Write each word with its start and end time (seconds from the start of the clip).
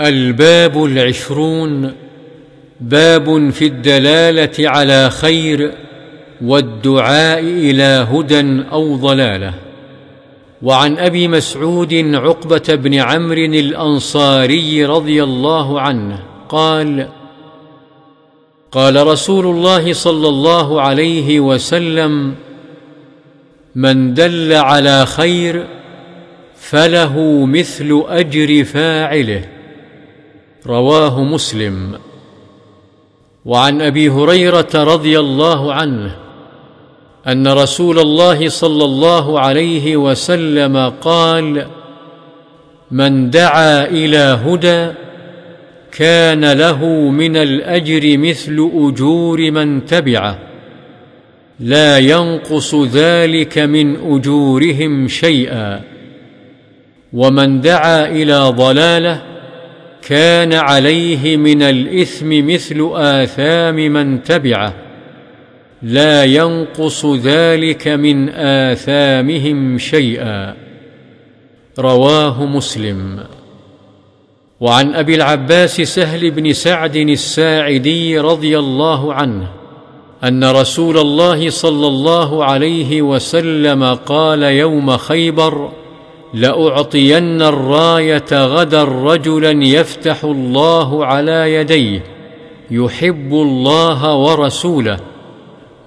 الباب 0.00 0.84
العشرون 0.84 1.92
باب 2.80 3.50
في 3.50 3.66
الدلالة 3.66 4.68
على 4.70 5.10
خير 5.10 5.72
والدعاء 6.44 7.40
إلى 7.40 8.06
هدى 8.12 8.62
أو 8.72 8.96
ضلالة. 8.96 9.54
وعن 10.62 10.98
أبي 10.98 11.28
مسعود 11.28 11.94
عقبة 12.14 12.74
بن 12.74 12.94
عمرو 12.94 13.44
الأنصاري 13.44 14.84
رضي 14.84 15.22
الله 15.22 15.80
عنه 15.80 16.22
قال 16.48 17.08
قال 18.72 19.06
رسول 19.06 19.46
الله 19.46 19.92
صلى 19.92 20.28
الله 20.28 20.80
عليه 20.80 21.40
وسلم 21.40 22.34
من 23.74 24.14
دل 24.14 24.52
على 24.52 25.06
خير 25.06 25.66
فله 26.56 27.46
مثل 27.46 28.04
أجر 28.08 28.64
فاعله. 28.64 29.59
رواه 30.66 31.24
مسلم. 31.24 31.98
وعن 33.44 33.82
أبي 33.82 34.08
هريرة 34.08 34.70
رضي 34.74 35.18
الله 35.18 35.74
عنه 35.74 36.16
أن 37.28 37.48
رسول 37.48 37.98
الله 37.98 38.48
صلى 38.48 38.84
الله 38.84 39.40
عليه 39.40 39.96
وسلم 39.96 40.92
قال 41.00 41.66
من 42.90 43.30
دعا 43.30 43.84
إلى 43.84 44.38
هدى 44.46 44.92
كان 45.92 46.52
له 46.52 46.84
من 47.10 47.36
الأجر 47.36 48.18
مثل 48.18 48.70
أجور 48.74 49.50
من 49.50 49.86
تبعه 49.86 50.38
لا 51.60 51.98
ينقص 51.98 52.74
ذلك 52.74 53.58
من 53.58 54.14
أجورهم 54.14 55.08
شيئا 55.08 55.80
ومن 57.12 57.60
دعا 57.60 58.06
إلى 58.06 58.38
ضلالة 58.38 59.22
كان 60.10 60.52
عليه 60.52 61.36
من 61.36 61.62
الإثم 61.62 62.46
مثل 62.46 62.90
آثام 62.94 63.74
من 63.74 64.22
تبعه 64.22 64.74
لا 65.82 66.24
ينقص 66.24 67.06
ذلك 67.06 67.88
من 67.88 68.28
آثامهم 68.28 69.78
شيئا. 69.78 70.54
رواه 71.78 72.46
مسلم. 72.46 73.20
وعن 74.60 74.94
أبي 74.94 75.14
العباس 75.14 75.80
سهل 75.80 76.30
بن 76.30 76.52
سعد 76.52 76.96
الساعدي 76.96 78.18
رضي 78.18 78.58
الله 78.58 79.14
عنه 79.14 79.48
أن 80.24 80.44
رسول 80.44 80.98
الله 80.98 81.50
صلى 81.50 81.86
الله 81.86 82.44
عليه 82.44 83.02
وسلم 83.02 83.94
قال 83.94 84.42
يوم 84.42 84.96
خيبر 84.96 85.72
لأعطين 86.34 87.42
الراية 87.42 88.32
غدا 88.32 88.84
رجلا 88.84 89.64
يفتح 89.64 90.24
الله 90.24 91.06
على 91.06 91.54
يديه 91.54 92.04
يحب 92.70 93.32
الله 93.32 94.14
ورسوله 94.14 94.96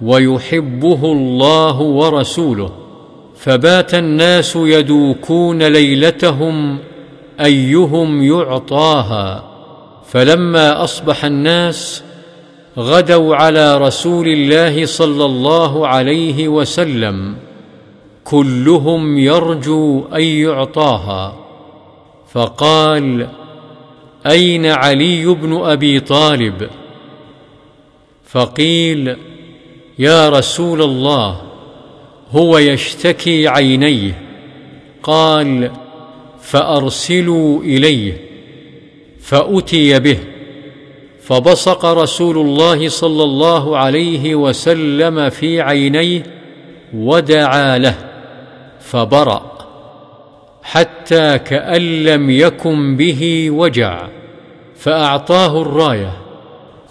ويحبه 0.02 1.12
الله 1.12 1.80
ورسوله. 1.80 2.70
فبات 3.36 3.94
الناس 3.94 4.56
يدوكون 4.56 5.62
ليلتهم 5.62 6.78
أيهم 7.40 8.22
يعطاها. 8.22 9.44
فلما 10.06 10.84
أصبح 10.84 11.24
الناس 11.24 12.02
غدوا 12.78 13.36
على 13.36 13.78
رسول 13.78 14.28
الله 14.28 14.86
صلى 14.86 15.24
الله 15.24 15.88
عليه 15.88 16.48
وسلم. 16.48 17.36
كلهم 18.24 19.18
يرجو 19.18 20.04
أن 20.14 20.22
يعطاها. 20.22 21.36
فقال 22.32 23.28
أين 24.26 24.66
علي 24.66 25.26
بن 25.26 25.56
أبي 25.56 26.00
طالب؟ 26.00 26.70
فقيل 28.26 29.16
يا 29.98 30.28
رسول 30.28 30.82
الله 30.82 31.42
هو 32.30 32.58
يشتكي 32.58 33.48
عينيه. 33.48 34.22
قال 35.02 35.70
فأرسلوا 36.40 37.62
إليه. 37.62 38.20
فأتي 39.20 40.00
به. 40.00 40.18
فبصق 41.22 41.84
رسول 41.84 42.38
الله 42.38 42.88
صلى 42.88 43.22
الله 43.22 43.78
عليه 43.78 44.34
وسلم 44.34 45.30
في 45.30 45.60
عينيه 45.60 46.22
ودعا 46.94 47.78
له. 47.78 48.13
فبرأ 48.84 49.42
حتى 50.62 51.38
كأن 51.38 52.04
لم 52.04 52.30
يكن 52.30 52.96
به 52.96 53.50
وجع 53.50 54.08
فأعطاه 54.76 55.62
الراية 55.62 56.12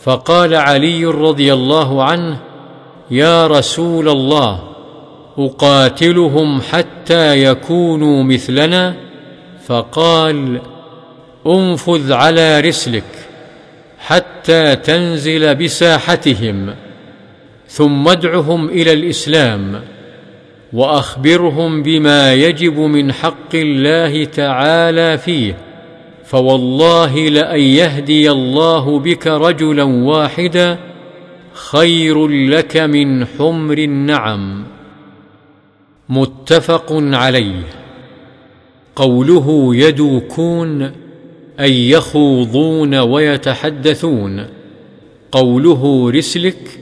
فقال 0.04 0.56
علي 0.56 1.06
رضي 1.06 1.54
الله 1.54 2.04
عنه 2.04 2.40
يا 3.12 3.48
رسول 3.48 4.10
الله 4.10 4.64
أقاتلهم 5.38 6.62
حتى 6.62 7.44
يكونوا 7.44 8.24
مثلنا؟ 8.24 8.96
فقال 9.66 10.62
انفذ 11.48 12.14
على 12.14 12.60
رسلك 12.60 13.04
حتى 14.00 14.76
تنزل 14.76 15.56
بساحتهم 15.56 16.76
ثم 17.68 18.08
ادعهم 18.08 18.70
إلى 18.70 18.94
الإسلام. 18.94 19.82
وأخبرهم 20.74 21.84
بما 21.84 22.34
يجب 22.34 22.80
من 22.80 23.14
حق 23.14 23.56
الله 23.56 24.26
تعالى 24.26 25.18
فيه 25.18 25.58
فوالله 26.26 27.30
لأن 27.30 27.60
يهدي 27.60 28.32
الله 28.32 29.00
بك 29.00 29.28
رجلا 29.28 29.84
واحدا 29.84 30.80
خير 31.54 32.28
لك 32.28 32.78
من 32.78 33.26
حمر 33.26 33.78
النعم. 33.78 34.64
متفق 36.10 36.88
عليه. 36.92 37.64
قوله 38.96 39.76
يدوكون 39.76 40.92
أي 41.60 41.90
يخوضون 41.90 42.96
ويتحدثون. 42.96 44.46
قوله 45.32 46.12
رسلك 46.12 46.80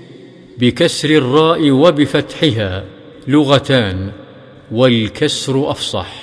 بكسر 0.58 1.10
الراء 1.10 1.72
وبفتحها. 1.72 2.84
لغتان 3.28 4.12
والكسر 4.72 5.72
أفصح. 5.72 6.14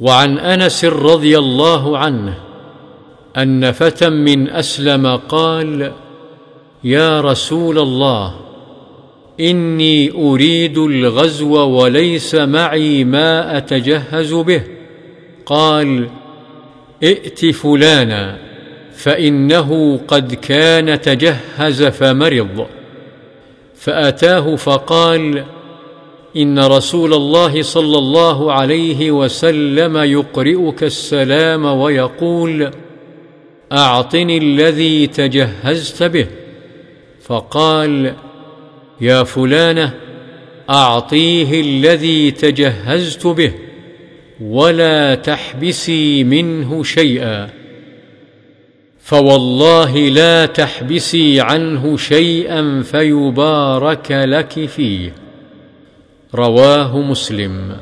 وعن 0.00 0.38
أنس 0.38 0.84
رضي 0.84 1.38
الله 1.38 1.98
عنه 1.98 2.34
أن 3.36 3.72
فتى 3.72 4.08
من 4.08 4.48
أسلم 4.50 5.16
قال 5.16 5.92
يا 6.84 7.20
رسول 7.20 7.78
الله 7.78 8.34
إني 9.40 10.10
أريد 10.10 10.78
الغزو 10.78 11.54
وليس 11.54 12.34
معي 12.34 13.04
ما 13.04 13.56
أتجهز 13.56 14.32
به. 14.32 14.62
قال 15.46 16.08
ائت 17.02 17.46
فلانا 17.46 18.38
فإنه 18.94 20.00
قد 20.08 20.34
كان 20.34 21.00
تجهز 21.00 21.82
فمرض. 21.82 22.66
فأتاه 23.74 24.56
فقال 24.56 25.44
إن 26.36 26.58
رسول 26.58 27.14
الله 27.14 27.62
صلى 27.62 27.98
الله 27.98 28.52
عليه 28.52 29.10
وسلم 29.10 29.96
يقرئك 29.96 30.82
السلام 30.82 31.64
ويقول 31.64 32.70
أعطني 33.72 34.38
الذي 34.38 35.06
تجهزت 35.06 36.02
به. 36.02 36.26
فقال 37.22 38.14
يا 39.00 39.22
فلانة 39.22 39.94
أعطيه 40.70 41.60
الذي 41.60 42.30
تجهزت 42.30 43.26
به 43.26 43.52
ولا 44.40 45.14
تحبسي 45.14 46.24
منه 46.24 46.82
شيئا. 46.82 47.50
فوالله 49.00 49.98
لا 49.98 50.46
تحبسي 50.46 51.40
عنه 51.40 51.96
شيئا 51.96 52.82
فيبارك 52.82 54.10
لك 54.10 54.66
فيه. 54.66 55.21
رواه 56.32 56.98
مسلم. 56.98 57.80